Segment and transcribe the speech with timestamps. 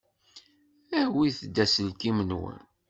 [1.01, 2.59] Awit-d aselkim-nwen.